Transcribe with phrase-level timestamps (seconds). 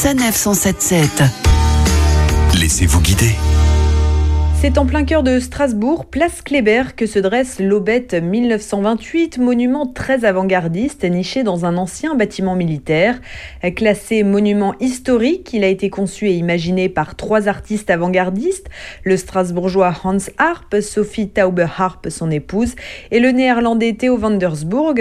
[0.00, 1.24] Sanef 177.
[2.56, 3.34] Laissez-vous guider.
[4.60, 10.24] C'est en plein cœur de Strasbourg, place Kléber, que se dresse l'Aubette 1928, monument très
[10.24, 13.20] avant-gardiste niché dans un ancien bâtiment militaire.
[13.74, 18.68] Classé monument historique, il a été conçu et imaginé par trois artistes avant-gardistes,
[19.02, 22.74] le strasbourgeois Hans Harp, Sophie Taube-Harp, son épouse,
[23.10, 24.54] et le néerlandais Theo van der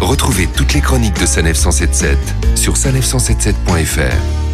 [0.00, 2.18] Retrouvez toutes les chroniques de Sanef 177
[2.56, 4.51] sur sanef177.fr.